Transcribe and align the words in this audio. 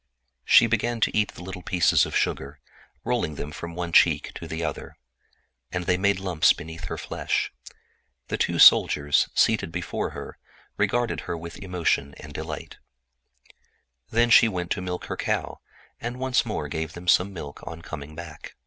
She 0.43 0.65
began 0.65 0.99
to 1.01 1.15
eat 1.15 1.33
the 1.35 1.43
little 1.43 1.61
bonbons, 1.61 2.55
rolling 3.03 3.35
them 3.35 3.51
from 3.51 3.75
one 3.75 3.91
cheek 3.91 4.31
to 4.33 4.47
the 4.47 4.63
other 4.63 4.97
where 5.69 5.83
they 5.83 5.95
made 5.95 6.19
little 6.19 6.41
round 6.59 7.11
lumps. 7.11 7.49
The 8.27 8.37
two 8.39 8.57
soldiers, 8.57 9.29
seated 9.35 9.71
before 9.71 10.09
her, 10.09 10.39
gazed 10.79 11.11
at 11.11 11.19
her 11.29 11.37
with 11.37 11.57
emotion 11.59 12.15
and 12.17 12.33
delight. 12.33 12.77
Then 14.09 14.31
she 14.31 14.47
went 14.47 14.71
to 14.71 14.81
milk 14.81 15.05
her 15.05 15.17
cow, 15.17 15.59
and 15.99 16.17
once 16.19 16.47
more 16.47 16.67
gave 16.67 16.93
them 16.93 17.07
some 17.07 17.31
milk 17.31 17.59
on 17.67 17.83
coming 17.83 18.15
back. 18.15 18.55